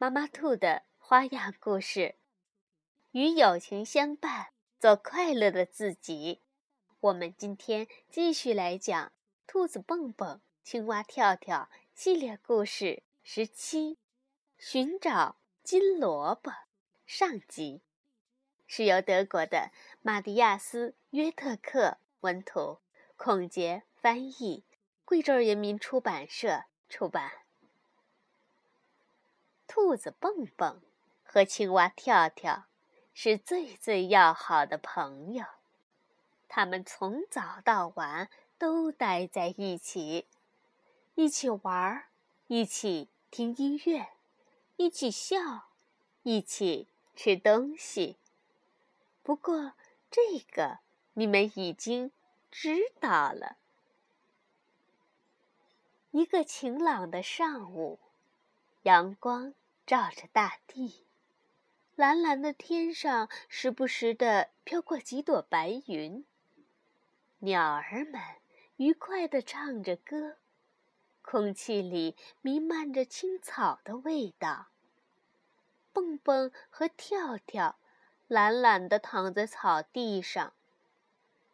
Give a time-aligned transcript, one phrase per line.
[0.00, 2.14] 妈妈兔的花样故事，
[3.10, 6.40] 与友情相伴，做快乐的自己。
[7.00, 9.06] 我们今天继续来讲
[9.48, 13.98] 《兔子蹦蹦、青蛙跳跳》系列故事十七：
[14.56, 15.34] 寻找
[15.64, 16.52] 金萝卜
[17.04, 17.82] 上集，
[18.68, 22.78] 是由德国的马蒂亚斯·约特克文图，
[23.16, 24.62] 孔杰翻译，
[25.04, 27.47] 贵州人民出版社出版。
[29.80, 30.82] 兔子蹦蹦
[31.22, 32.64] 和青蛙跳跳
[33.14, 35.44] 是最最要好的朋友，
[36.48, 40.26] 他们从早到晚都待在一起，
[41.14, 42.06] 一起玩，
[42.48, 44.08] 一起听音乐，
[44.76, 45.68] 一起笑，
[46.24, 48.16] 一起吃东西。
[49.22, 49.74] 不过，
[50.10, 50.80] 这个
[51.12, 52.10] 你们已经
[52.50, 53.56] 知道了。
[56.10, 58.00] 一个晴朗的上午。
[58.84, 59.54] 阳光
[59.88, 61.06] 照着大地，
[61.96, 66.26] 蓝蓝的天上时不时的飘过几朵白云。
[67.38, 68.20] 鸟儿们
[68.76, 70.36] 愉快地唱着歌，
[71.22, 74.66] 空气里弥漫着青草的味道。
[75.94, 77.78] 蹦蹦和跳跳
[78.26, 80.52] 懒懒地躺在草地上。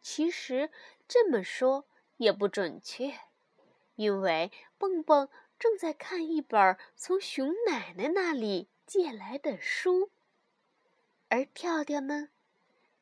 [0.01, 0.71] 其实
[1.07, 1.85] 这么说
[2.17, 3.17] 也不准确，
[3.95, 5.29] 因为蹦蹦。
[5.57, 10.11] 正在看一本从熊奶奶那里借来的书，
[11.29, 12.29] 而跳跳呢，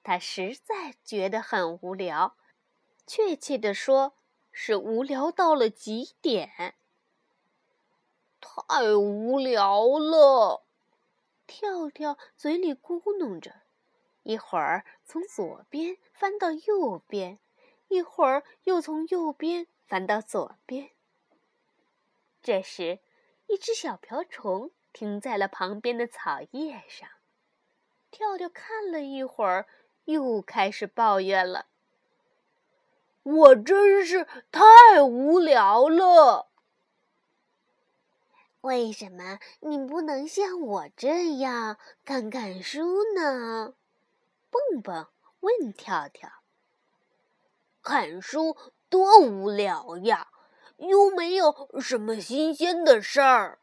[0.03, 2.38] 他实在觉得很无聊，
[3.06, 4.13] 确切的说，
[4.52, 6.75] 是无聊到了极点。
[8.40, 10.63] 太无聊了，
[11.47, 13.62] 跳跳嘴里咕哝着，
[14.22, 17.40] 一会儿从左边翻到右边，
[17.88, 20.92] 一会儿又从右边翻到左边。
[22.44, 23.00] 这时，
[23.48, 27.08] 一只小瓢虫停在了旁边的草叶上。
[28.12, 29.66] 跳跳看了一会儿，
[30.04, 31.68] 又开始抱怨了
[33.24, 36.50] ：“我真是太无聊了。
[38.60, 43.74] 为什么你不能像我这样看看书呢？”
[44.52, 45.08] 蹦蹦
[45.40, 46.30] 问跳跳
[47.81, 48.58] ：“看书
[48.90, 50.28] 多无聊呀！”
[50.78, 53.60] 又没有什么新鲜的事儿，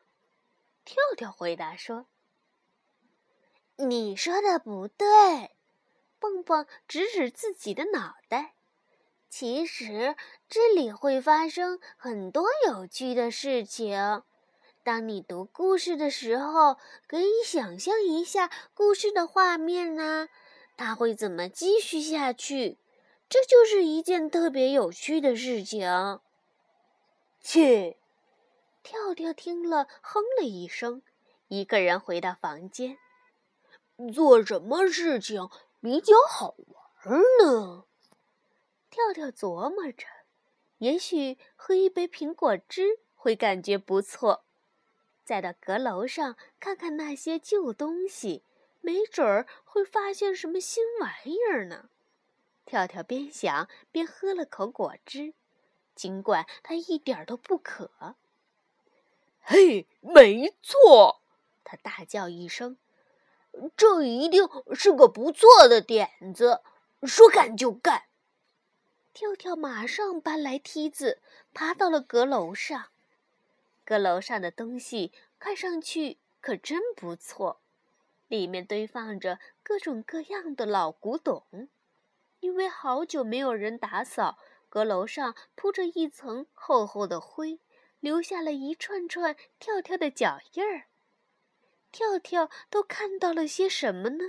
[0.84, 2.06] 跳跳回答说
[3.76, 5.06] ：“你说的不对。”
[6.20, 8.54] 蹦蹦指指自己的脑袋。
[9.30, 10.16] 其实
[10.48, 14.22] 这里会发生很多有趣的事情。
[14.82, 20.28] 当你读故事的时候，可以想象一下故事的画面呢，
[20.76, 22.78] 它会怎么继续下去？
[23.28, 26.20] 这就是一件特别有趣的事情。
[27.40, 27.96] 切！
[28.82, 31.02] 跳跳听了，哼了一声，
[31.48, 32.98] 一个人回到房间。
[34.12, 35.48] 做什么事情
[35.80, 36.54] 比较好
[37.04, 37.84] 玩呢？
[38.90, 40.06] 跳跳琢磨着，
[40.78, 44.44] 也许喝一杯苹果汁会感觉不错。
[45.24, 48.44] 再到阁楼上看看那些旧东西，
[48.80, 51.90] 没准儿会发现什么新玩意儿呢。
[52.64, 55.34] 跳跳边想边喝了口果汁。
[56.00, 58.16] 尽管他一点都不渴。
[59.42, 61.20] 嘿，没错！
[61.62, 62.78] 他大叫一声
[63.76, 66.62] ：“这一定是个不错的点子！
[67.02, 68.04] 说干就干！”
[69.12, 71.20] 跳跳马上搬来梯子，
[71.52, 72.86] 爬到了阁楼上。
[73.84, 77.60] 阁楼上的东西看上去可真不错，
[78.26, 81.68] 里面堆放着各种各样的老古董，
[82.38, 84.38] 因为好久没有人打扫。
[84.70, 87.58] 阁楼上铺着一层厚厚的灰，
[87.98, 90.86] 留下了一串串跳跳的脚印儿。
[91.90, 94.24] 跳跳都看到了些什么呢？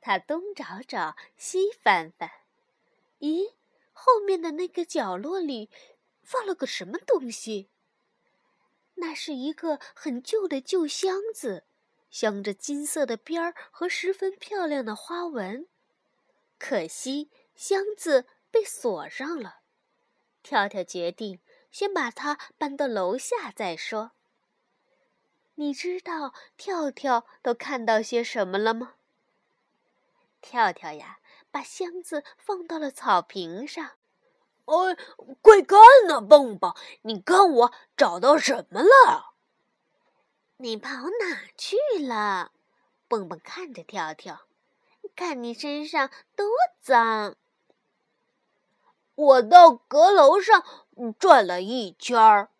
[0.00, 2.30] 他东找找，西翻翻，
[3.20, 3.52] 咦，
[3.92, 5.68] 后面的那个角落里
[6.22, 7.68] 放了个什么东西？
[8.94, 11.64] 那是一个很旧的旧箱子，
[12.08, 15.68] 镶着金色的边儿和十分漂亮的花纹。
[16.58, 18.26] 可惜箱子。
[18.52, 19.60] 被锁上了，
[20.42, 21.40] 跳跳决定
[21.70, 24.12] 先把它搬到楼下再说。
[25.54, 28.94] 你知道跳跳都看到些什么了吗？
[30.42, 31.20] 跳跳呀，
[31.50, 33.92] 把箱子放到了草坪上。
[34.64, 34.96] 哎，
[35.40, 39.34] 快看呐，蹦蹦，你看我找到什么了？
[40.58, 42.52] 你跑哪去了？
[43.08, 44.46] 蹦蹦看着跳跳，
[45.16, 46.46] 看你身上多
[46.80, 47.36] 脏。
[49.14, 50.64] 我到阁楼上
[51.18, 52.50] 转了一圈儿。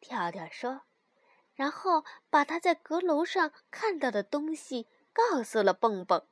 [0.00, 0.82] 跳跳说，
[1.54, 6.22] 然后把他在阁楼上看到的东西告诉了蹦蹦。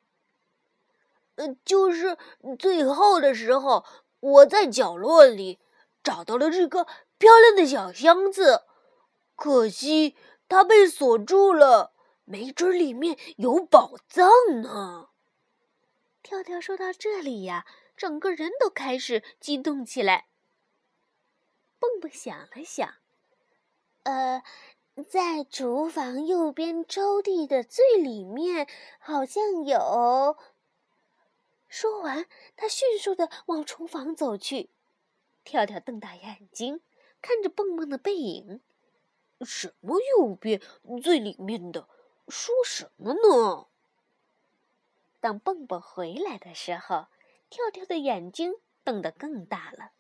[1.35, 2.17] 呃，就是
[2.59, 3.85] 最后的时候，
[4.21, 5.59] 我在角落里
[6.03, 6.87] 找到了这个
[7.19, 8.63] 漂亮的小箱子，
[9.35, 10.17] 可惜
[10.49, 11.93] 它被锁住了，
[12.25, 14.31] 没准里面有宝藏
[14.63, 15.09] 呢。
[16.23, 17.67] 跳跳说到这里呀，
[17.97, 20.27] 整个人都开始激动起来。
[21.79, 22.95] 蹦蹦想了想，
[24.05, 24.43] 呃，
[25.09, 28.67] 在厨房右边抽屉的最里面，
[28.99, 30.37] 好像有。
[31.69, 32.27] 说完，
[32.57, 34.71] 他迅速的往厨房走去。
[35.45, 36.81] 跳跳瞪大眼睛
[37.21, 38.61] 看着蹦蹦的背影，
[39.43, 40.61] 什么右边
[41.03, 41.89] 最里面的？
[42.29, 43.67] 说什么呢？
[45.21, 47.07] 当蹦蹦回来的时候，
[47.57, 49.93] 跳跳的眼睛瞪得更大了。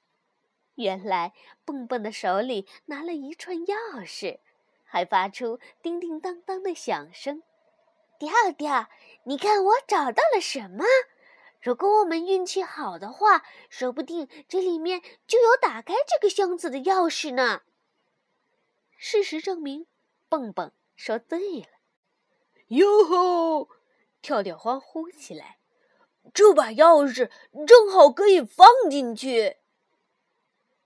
[0.75, 1.33] 原来，
[1.65, 3.75] 蹦蹦的手里拿了一串钥
[4.07, 4.41] 匙，
[4.85, 7.43] 还发出叮叮当当的响声。
[8.19, 8.91] 跳跳，
[9.25, 10.85] 你看我找到了什么？
[11.63, 17.63] 如果我们运气好的话，说不定这里面就有打开这个箱子的钥匙呢。
[18.99, 19.87] 事实证明，
[20.29, 21.69] 蹦蹦说对了。
[22.69, 23.71] 哟吼！
[24.21, 25.56] 跳跳欢呼起来，
[26.33, 27.31] 这把钥匙
[27.67, 29.59] 正好可以放进去。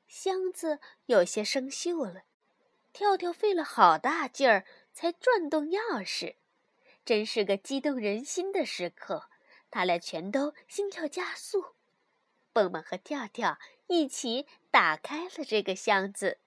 [0.06, 2.22] 箱子有些生锈了，
[2.92, 6.36] 跳跳费了好大劲儿才转动钥匙，
[7.04, 9.28] 真是个激动人心的时刻。
[9.70, 11.76] 他俩全都心跳加速，
[12.52, 13.56] 蹦蹦和跳跳
[13.86, 16.38] 一起打开了这个箱子。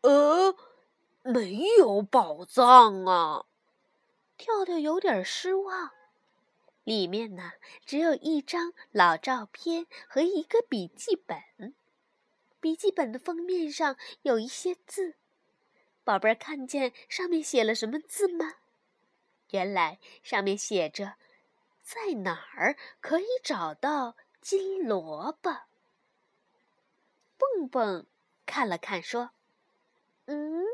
[0.00, 0.56] 呃，
[1.22, 3.46] 没有宝藏啊！
[4.36, 5.92] 跳跳有点失望。
[6.84, 7.52] 里面呢，
[7.84, 11.74] 只有一张老照片和一个笔记本。
[12.60, 15.16] 笔记本的封面上有一些字，
[16.04, 18.54] 宝贝儿看见上面写了什么字吗？
[19.50, 21.16] 原来上面写着。
[21.82, 25.50] 在哪儿可以找到金萝卜？
[27.36, 28.06] 蹦蹦
[28.46, 29.32] 看了看，说
[30.24, 30.64] ：“嗯，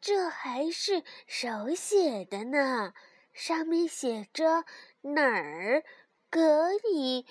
[0.00, 2.94] 这还是手写的呢。
[3.32, 4.64] 上面写着
[5.02, 5.84] 哪儿
[6.30, 7.26] 可以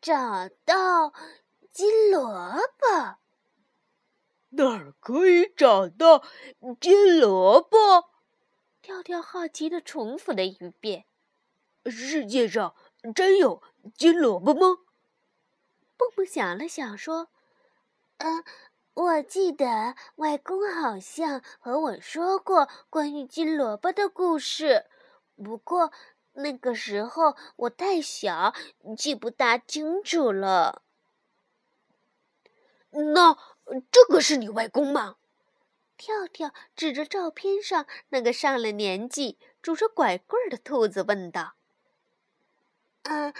[0.00, 1.12] 找到
[1.70, 2.30] 金萝
[2.78, 3.18] 卜？
[4.50, 6.22] 哪儿可以找到
[6.80, 7.76] 金萝卜？”
[8.80, 11.06] 跳跳好奇的重复了一遍。
[11.86, 12.74] 世界上
[13.14, 13.62] 真有
[13.94, 14.78] 金萝卜吗？
[15.96, 17.28] 蹦蹦想了想，说
[18.18, 18.44] ：“嗯，
[18.94, 24.86] 我记得外公好像和我说过关于金萝卜的故事，
[25.36, 25.90] 不过
[26.36, 28.54] 那个时候我太小，
[28.96, 30.82] 记不大清楚了。”
[32.90, 33.36] 那
[33.90, 35.16] 这个是你外公吗？
[35.98, 41.54] 跳跳指着照片上那个上了年纪、拄着拐棍的兔子问道。
[43.02, 43.32] 嗯，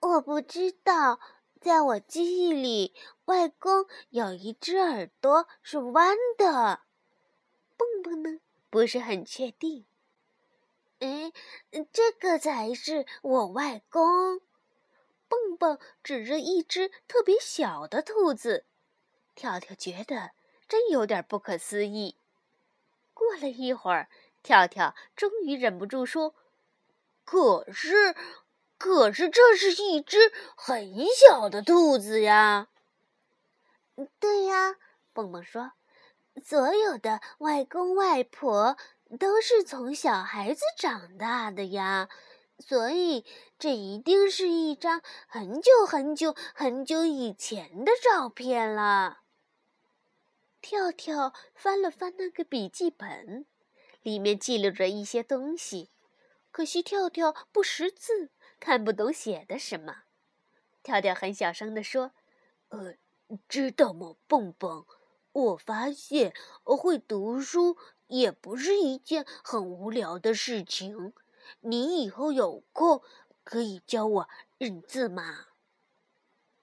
[0.00, 1.20] 我不知道，
[1.60, 2.94] 在我记忆里，
[3.26, 6.80] 外公有一只耳朵是弯的。
[7.76, 9.86] 蹦蹦呢，不是很确定。
[11.00, 11.32] 哎，
[11.92, 14.40] 这个才是我外公。
[15.28, 18.64] 蹦蹦指着一只特别小的兔子，
[19.34, 20.30] 跳跳觉得
[20.68, 22.16] 真有点不可思议。
[23.12, 24.08] 过了一会儿，
[24.42, 26.34] 跳跳终于忍不住说
[27.24, 28.14] ：“可是。”
[28.80, 32.68] 可是这是一只很小的兔子呀。
[34.18, 34.76] 对呀，
[35.12, 35.72] 蹦蹦说
[36.42, 38.78] ：“所有的外公外婆
[39.18, 42.08] 都是从小孩子长大的呀，
[42.58, 43.24] 所以
[43.58, 49.22] 这一定是一张很久很久很久以前的照片了。”
[50.62, 53.46] 跳跳翻了翻那个笔记本，
[54.02, 55.90] 里面记录着一些东西，
[56.50, 58.30] 可惜跳跳不识字。
[58.60, 60.02] 看不懂写的什么，
[60.82, 62.12] 跳跳很小声地说
[62.68, 62.96] ：“呃，
[63.48, 64.84] 知道吗，蹦蹦？
[65.32, 67.78] 我发现会读书
[68.10, 71.12] 也不是一件很无聊的事情。
[71.60, 73.02] 你以后有空
[73.42, 75.46] 可以教我认字吗？”“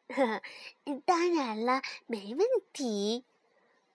[0.09, 0.41] 呵 呵，
[1.05, 3.25] 当然了，没问题。”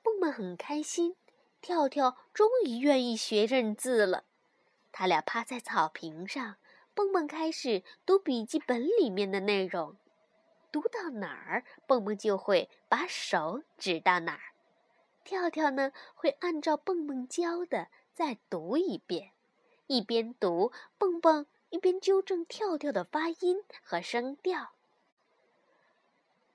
[0.02, 1.16] 蹦蹦很开心，
[1.60, 4.24] 跳跳终于愿意学认字了。
[4.90, 6.56] 他俩趴在草坪上，
[6.92, 9.96] 蹦蹦开始读笔记本里面的内容。
[10.70, 14.51] 读到哪儿，蹦蹦就会把手指到哪儿。
[15.24, 19.32] 跳跳呢，会按照蹦蹦教的再读一遍。
[19.86, 24.72] 一边读，蹦蹦一边纠正跳跳的发音和声调。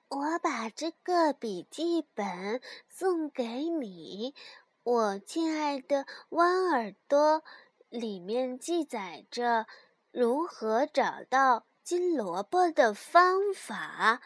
[0.08, 4.34] 我把这个笔记本送给你，
[4.82, 7.42] 我亲爱的弯耳朵。
[7.90, 9.66] 里面记载着
[10.12, 14.20] 如何找到金萝卜的方法。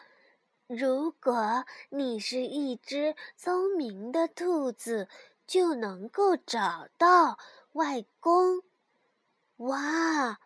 [0.75, 5.07] 如果你是一只聪明的兔子，
[5.45, 7.37] 就能够找到
[7.73, 8.63] 外公。
[9.57, 10.39] 哇，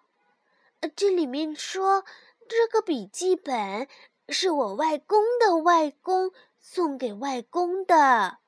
[0.96, 2.04] 这里面说
[2.48, 3.88] 这个笔记本。
[4.30, 8.40] 是我外公的外公送给外公的。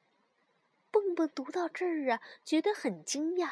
[0.91, 3.49] 蹦蹦读到这儿啊，觉得很惊讶。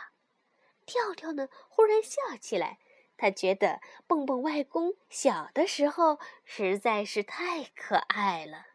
[0.86, 2.80] 跳跳呢，忽然笑起来。
[3.18, 8.68] 他觉得蹦蹦外公小的时候实在是太可爱了。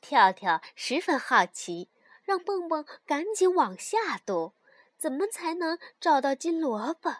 [0.00, 1.88] 跳跳十分好奇，
[2.22, 4.52] 让蹦蹦赶紧往下读，
[4.98, 7.16] 怎么才能找到金萝卜？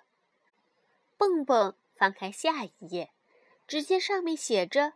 [1.17, 3.13] 蹦蹦翻开下一页，
[3.67, 4.93] 只见上面写着。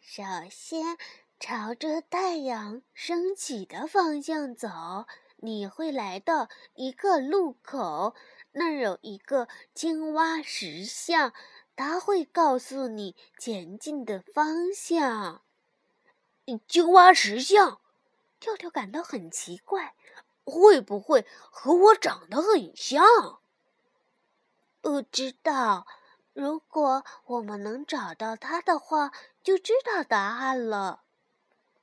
[0.00, 0.96] 首先，
[1.40, 4.68] 朝着太阳升起的方向走，
[5.42, 8.14] 你会来到一个路口，
[8.52, 11.32] 那儿有一个青蛙石像，
[11.74, 15.42] 它会告诉你前进的方向。
[16.68, 17.80] 青蛙石像，
[18.38, 19.94] 跳跳感到很奇怪，
[20.44, 23.40] 会不会和我长得很像？
[24.80, 25.86] 不知道。
[26.32, 29.10] 如果我们能找到它的话，
[29.42, 31.02] 就知道答案了。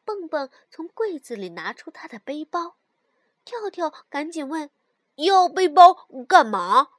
[0.05, 2.77] 蹦蹦从柜子里拿出他的背包，
[3.47, 4.69] 跳跳赶紧问
[5.15, 6.89] ：“要背包干嘛？”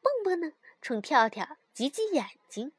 [0.00, 2.70] 蹦蹦呢，冲跳跳挤挤眼睛：“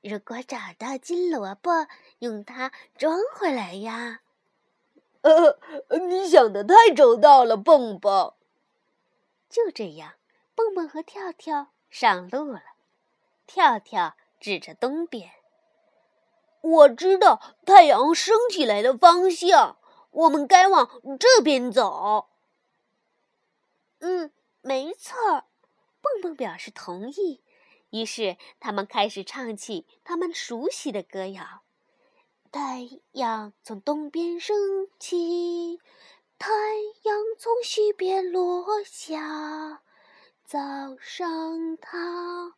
[0.00, 1.86] 如果找到金萝卜，
[2.20, 4.22] 用它装回来呀。”
[5.20, 5.58] 呃，
[6.08, 8.32] 你想的太周到了，蹦蹦。
[9.50, 10.14] 就这样，
[10.54, 11.68] 蹦蹦和跳跳。
[11.90, 12.62] 上路了，
[13.46, 15.30] 跳跳指着东边。
[16.60, 19.76] 我知道太阳升起来的方向，
[20.14, 22.28] 我们该往这边走。
[23.98, 25.44] 嗯，没错。
[26.00, 27.42] 蹦蹦表示同意。
[27.90, 31.62] 于是他们开始唱起他们熟悉的歌谣：
[32.50, 35.80] 太阳从东边升起，
[36.38, 36.50] 太
[37.02, 39.82] 阳从西边落下。
[40.44, 40.58] 早
[41.00, 42.54] 上它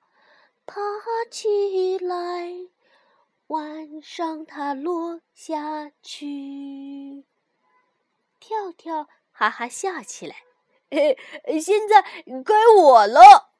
[0.64, 0.82] 爬
[1.30, 2.68] 起来，
[3.46, 6.26] 晚上它落下去。
[8.46, 10.36] 跳跳哈哈笑起来，
[10.88, 11.18] 嘿，
[11.60, 12.02] 现在
[12.44, 13.50] 该我了。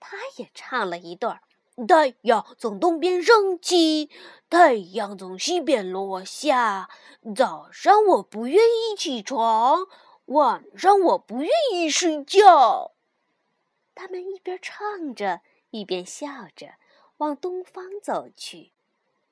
[0.00, 1.42] 他也唱了一段：
[1.86, 4.08] 太阳从东边升起，
[4.48, 6.88] 太阳从西边落下。
[7.36, 9.86] 早上我不愿意起床，
[10.24, 12.92] 晚上我不愿意睡觉。
[13.94, 16.76] 他们一边唱着，一边笑着，
[17.18, 18.72] 往东方走去。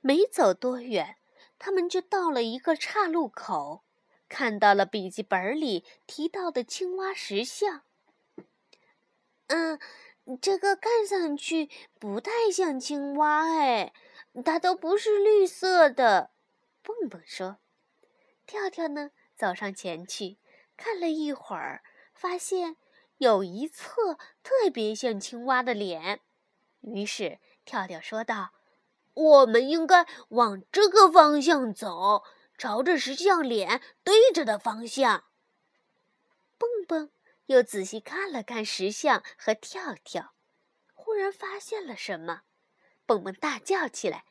[0.02, 1.16] 没走多远，
[1.58, 3.84] 他们就到了一个岔路口，
[4.32, 7.82] 看到了笔记本里提到的青蛙石像。
[9.48, 9.78] 嗯，
[10.40, 13.92] 这个看上去不太像青蛙哎，
[14.42, 16.30] 它都不是绿色的。
[16.82, 17.58] 蹦蹦说
[18.46, 20.38] ：“跳跳呢，走上前去，
[20.78, 21.82] 看了一会儿，
[22.14, 22.76] 发现。”
[23.18, 26.20] 有一侧特别像青蛙的脸，
[26.80, 28.52] 于是跳跳说道
[29.14, 32.24] ：“我们应该往这个方向走，
[32.62, 35.24] 朝着石像脸对着的方向。”
[36.56, 37.10] 蹦蹦
[37.46, 40.36] 又仔细看了看石像和跳跳，
[40.94, 42.42] 忽然发现了什么，
[43.04, 44.24] 蹦蹦大叫起来：“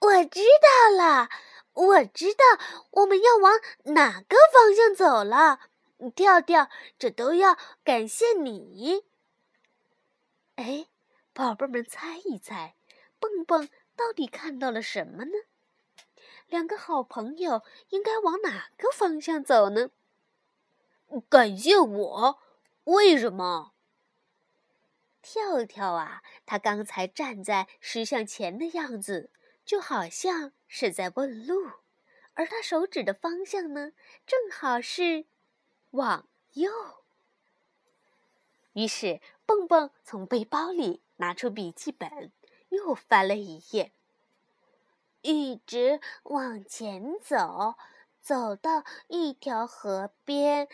[0.00, 1.30] 我知道了！
[1.72, 2.44] 我知道
[2.90, 5.60] 我们要往哪个方向走了！”
[6.14, 9.06] 跳跳，这都要感谢你。
[10.56, 10.88] 哎，
[11.32, 12.76] 宝贝们，猜一猜，
[13.18, 15.32] 蹦蹦到底看到了什么呢？
[16.48, 19.90] 两个好朋友应该往哪个方向走呢？
[21.28, 22.38] 感谢我？
[22.84, 23.72] 为什么？
[25.22, 29.30] 跳跳啊，他刚才站在石像前的样子，
[29.64, 31.70] 就好像是在问路，
[32.34, 33.92] 而他手指的方向呢，
[34.26, 35.26] 正好是。
[35.92, 36.70] 往右。
[38.74, 42.30] 于是，蹦蹦从背包里拿出笔记本，
[42.68, 43.92] 又翻了一页。
[45.26, 47.74] 一直往前走，
[48.20, 50.68] 走到一条河边，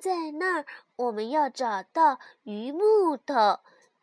[0.00, 3.60] 在那儿我们要找到榆木头。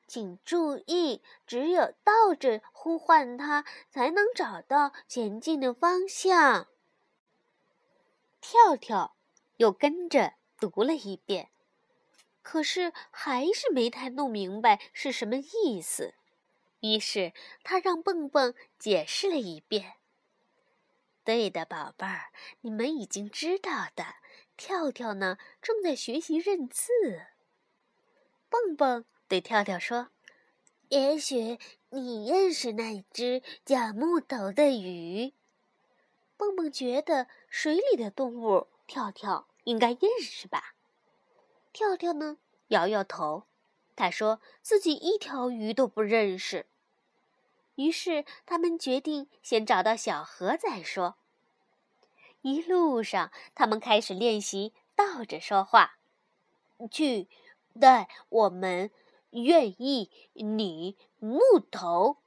[0.08, 6.68] 请注意，只有倒着呼唤它，才能找到前进的方向。
[8.40, 9.16] 跳跳
[9.58, 11.50] 又跟着读了一遍，
[12.44, 16.14] 可是还是没太弄明白是什么意思。
[16.82, 19.94] 于是他让蹦蹦解释了一遍。
[21.24, 24.06] 对的，宝贝儿，你们已经知道的。
[24.58, 26.92] 跳跳呢，正在学习认字。
[28.50, 30.10] 蹦蹦对跳跳说
[30.90, 35.34] ：“也许你认识那只叫木头的鱼。”
[36.38, 40.76] 蹦蹦觉得水里的动物，跳跳应该认识吧。
[41.74, 43.44] 跳跳呢，摇摇头，
[43.96, 46.68] 他说自己一条鱼都不认识。
[47.76, 51.16] 于是他们决定先找到小河再说。
[52.42, 55.98] 一路上，他们开始练习倒着说话。
[56.92, 57.28] 去
[57.80, 58.92] 带我们
[59.32, 61.40] 愿意你木
[61.72, 62.18] 头，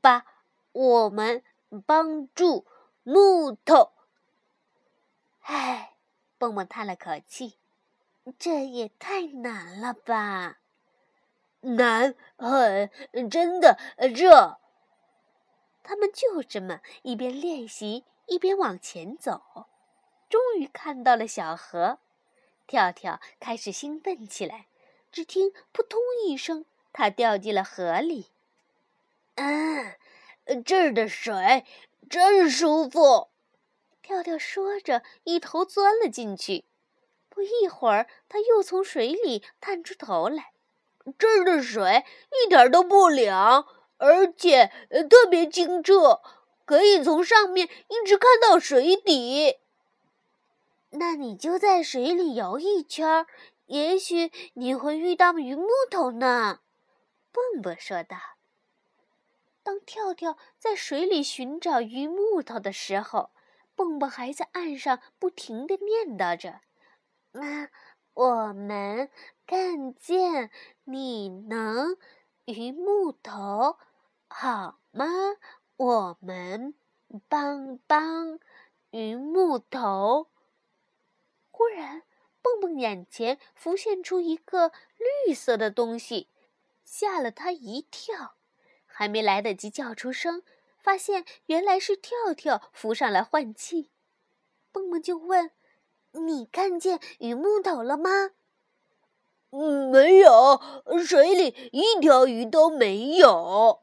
[0.00, 0.26] 把
[0.72, 1.44] 我们
[1.86, 2.66] 帮助
[3.02, 3.92] 木头。
[5.42, 5.96] 唉，
[6.36, 7.58] 蹦蹦叹了口气，
[8.38, 10.58] 这也太难了吧？
[11.64, 12.90] 难很，
[13.30, 13.78] 真的
[14.14, 14.58] 热。
[15.82, 19.66] 他们就这么一边练习一边往前走，
[20.30, 21.98] 终于看到了小河。
[22.66, 24.68] 跳跳开始兴奋起来，
[25.12, 28.30] 只听“扑通”一声，他掉进了河里。
[29.34, 29.44] 啊，
[30.64, 31.66] 这儿的水
[32.08, 33.28] 真舒服！
[34.00, 36.64] 跳跳说着，一头钻了进去。
[37.28, 40.53] 不一会儿，他又从水里探出头来。
[41.18, 42.04] 这儿的水
[42.44, 43.66] 一点都不凉。
[43.96, 44.70] 而且
[45.08, 46.20] 特别清澈，
[46.64, 49.58] 可以从上面一直看到水底。
[50.90, 53.26] 那你就在水里游一圈，
[53.66, 56.60] 也许你会遇到鱼木头呢。”
[57.32, 58.16] 蹦蹦说道。
[59.62, 63.30] 当跳跳在水里寻找鱼木头的时候，
[63.74, 66.60] 蹦蹦还在岸上不停地念叨着
[67.32, 67.70] ：“啊，
[68.12, 69.08] 我们
[69.46, 70.50] 看见
[70.84, 71.96] 你能
[72.46, 73.76] 鱼木头。”
[74.28, 75.06] 好吗？
[75.76, 76.74] 我们
[77.28, 78.40] 帮帮
[78.90, 80.28] 榆木头。
[81.50, 82.02] 忽然，
[82.42, 84.72] 蹦蹦眼前浮现出一个
[85.26, 86.28] 绿色的东西，
[86.84, 88.34] 吓了他一跳。
[88.86, 90.42] 还没来得及叫出声，
[90.78, 93.90] 发现原来是跳跳浮上来换气。
[94.70, 95.50] 蹦蹦就问
[96.12, 98.30] ：“你看见榆木头了吗
[99.90, 100.60] ？”“没有，
[101.06, 103.82] 水里一条鱼都没有。”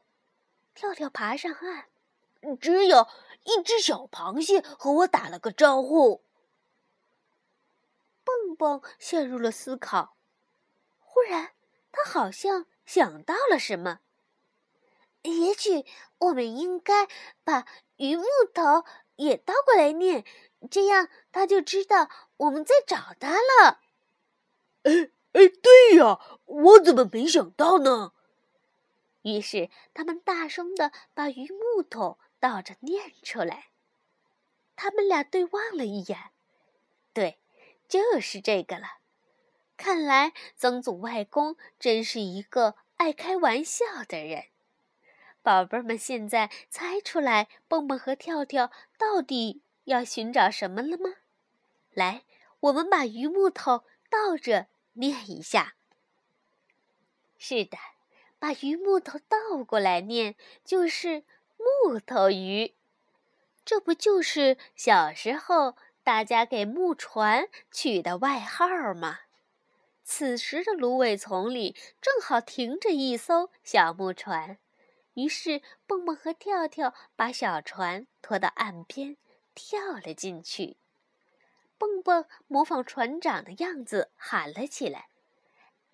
[0.74, 1.86] 跳跳爬上岸，
[2.60, 3.06] 只有
[3.44, 6.22] 一只小螃蟹和我打了个招呼。
[8.24, 10.16] 蹦蹦陷入了思考，
[11.00, 11.52] 忽然
[11.90, 14.00] 他好像想到了什么。
[15.22, 15.84] 也许
[16.18, 17.06] 我们应该
[17.44, 18.84] 把“榆木头”
[19.16, 20.24] 也倒过来念，
[20.70, 23.80] 这样他就知道我们在找他了。
[25.32, 28.12] 哎，对呀，我怎么没想到呢？
[29.22, 33.68] 于是，他们大声的把榆木头倒着念出来。
[34.74, 36.18] 他们俩对望了一眼，
[37.12, 37.38] 对，
[37.88, 38.98] 就是这个了。
[39.76, 44.46] 看来曾祖外公真是一个爱开玩笑的人。
[45.42, 51.10] 宝贝们，现在猜出来蹦蹦和跳跳到底要寻找什么了吗？
[51.90, 52.24] 来，
[52.60, 55.74] 我们把榆木头倒着念一下。
[57.38, 57.78] 是的。
[58.38, 61.22] 把榆木头倒过来念，就是
[61.56, 62.74] 木头鱼。
[63.64, 69.20] 这不就是小时候大家给木船取的外号吗？
[70.02, 74.58] 此时的芦苇丛里正好停着一艘小木船，
[75.14, 79.16] 于是蹦蹦和跳跳把小船拖到岸边，
[79.54, 80.76] 跳了进去。
[81.82, 85.08] 蹦蹦模仿船长的样子喊了起来。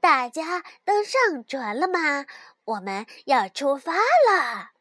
[0.00, 2.26] 大家都上船了吗？
[2.64, 4.72] 我们要出发了。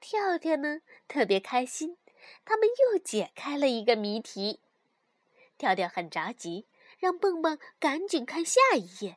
[0.00, 1.96] 跳跳呢，特别开心，
[2.44, 4.58] 他们又解开了一个谜题。
[5.56, 6.66] 跳跳很着急，
[6.98, 9.16] 让蹦蹦赶紧看下一页。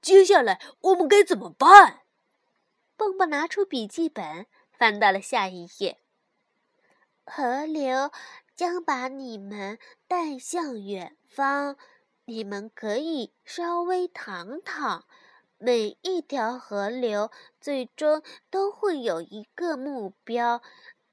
[0.00, 2.02] 接下来我们该怎么办？
[2.96, 5.98] 蹦蹦拿出笔记本，翻到了下一页。
[7.26, 8.12] 河流
[8.56, 11.76] 将把你们带向远方。
[12.26, 15.04] 你们可以稍微躺躺。
[15.58, 20.62] 每一条河流最终都会有一个目标，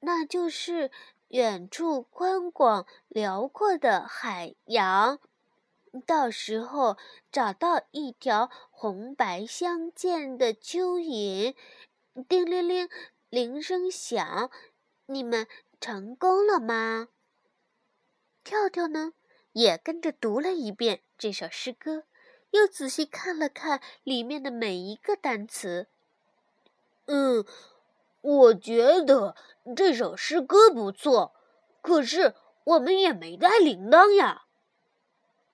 [0.00, 0.90] 那就是
[1.28, 5.18] 远处宽广辽阔的海洋。
[6.06, 6.96] 到时候
[7.30, 11.54] 找到一条红白相间的蚯蚓，
[12.28, 12.88] 叮铃铃，
[13.28, 14.50] 铃声响，
[15.06, 15.46] 你们
[15.80, 17.08] 成功了吗？
[18.44, 19.12] 跳跳呢，
[19.52, 22.04] 也跟着读了一遍这首诗歌，
[22.50, 25.88] 又仔细看了看里面的每一个单词。
[27.06, 27.44] 嗯，
[28.20, 29.36] 我觉得
[29.76, 31.34] 这首诗歌不错，
[31.80, 34.46] 可是我们也没带铃铛呀。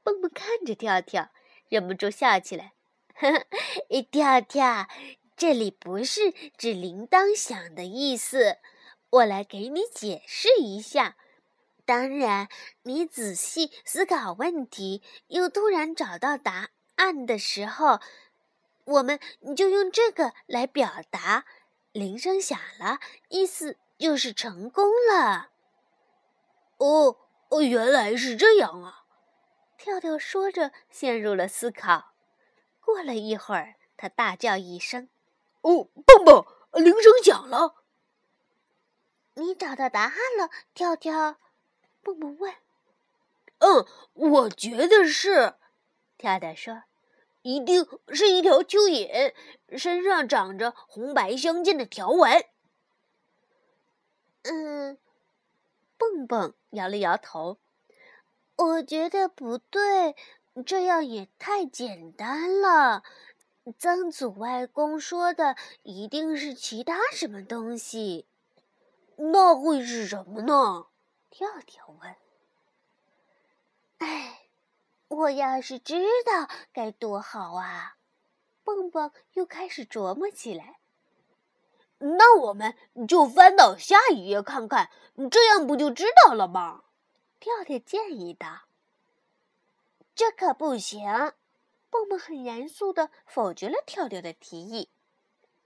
[0.03, 1.31] 蹦蹦看着跳跳，
[1.69, 2.73] 忍不住笑起来。
[4.11, 4.87] 跳跳，
[5.37, 8.57] 这里不是指铃铛响的意思，
[9.11, 11.17] 我来给你解释一下。
[11.89, 12.49] 当然，
[12.83, 17.99] 你仔细思考问题，又突然找到答案的时候，
[18.85, 19.19] 我们
[19.57, 21.47] 就用这个来表达。
[21.93, 22.99] 铃声响了，
[23.31, 25.49] 意思就是成功了。
[26.77, 27.17] 哦
[27.49, 29.07] 哦，原来是这样啊！
[29.79, 32.13] 跳跳说着，陷入了思考。
[32.83, 35.09] 过了一会儿，他大叫一声
[35.63, 37.77] ：“哦，蹦蹦，铃声响了！”
[39.37, 41.39] 你找到答案了，跳跳？
[42.03, 42.55] 蹦蹦问。
[43.59, 45.55] “嗯，我觉得是。”
[46.19, 46.85] 跳跳说
[47.43, 49.35] ，“一定是一条蚯蚓，
[49.77, 52.45] 身上长着红白相间的条纹。”
[54.43, 54.99] 嗯，
[55.97, 57.59] 蹦蹦摇了摇头。
[58.57, 60.17] 我觉得不对，
[60.65, 63.03] 这样也太简单了。
[63.79, 68.27] 曾祖外公说的一定是其他什么东西，
[69.17, 70.87] 那会是什么呢？
[71.31, 72.17] 跳跳问。
[73.99, 74.47] 哎，
[75.09, 77.97] 我要是知道该多好啊！
[78.65, 80.79] 蹦蹦又开始琢磨起来。
[81.99, 82.77] 那我们
[83.09, 84.91] 就翻到下一页看看，
[85.31, 86.85] 这样不就知道了吗？
[87.41, 88.63] 跳跳建议道
[90.15, 91.03] ：“这可不行！”
[91.91, 94.91] 蹦蹦很严肃的否决了跳跳的提议。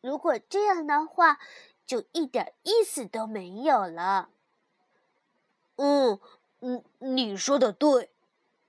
[0.00, 1.38] 如果这样的话，
[1.84, 4.30] 就一点意思都没有了。
[5.76, 6.20] 嗯
[6.60, 6.84] 嗯，
[7.16, 8.10] 你说的对，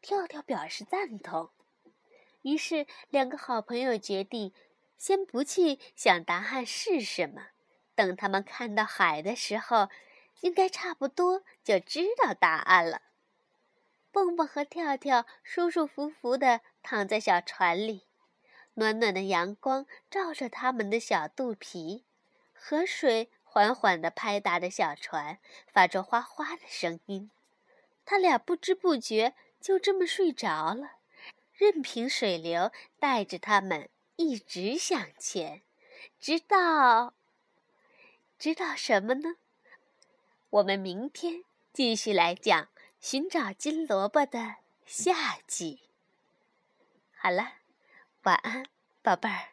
[0.01, 1.51] 跳跳表示赞同。
[2.41, 4.53] 于是，两个好朋友决定
[4.97, 7.47] 先不去想答案是什么，
[7.95, 9.89] 等他们看到海的时候。
[10.41, 13.03] 应该差不多就知道答案了。
[14.11, 18.07] 蹦蹦和跳跳舒舒服服地躺在小船里，
[18.73, 22.05] 暖暖的阳光照着他们的小肚皮，
[22.51, 25.37] 河水缓缓地拍打着小船，
[25.67, 27.29] 发出哗哗的声音。
[28.03, 30.93] 他俩不知不觉就这么睡着了，
[31.53, 35.61] 任凭水流带着他们一直向前，
[36.19, 37.13] 直到……
[38.39, 39.35] 直到什么呢？
[40.49, 44.55] 我们明天继续来讲寻找金萝卜的
[44.87, 45.81] 下集。
[47.15, 47.57] 好了，
[48.23, 48.65] 晚安，
[49.03, 49.49] 宝贝儿。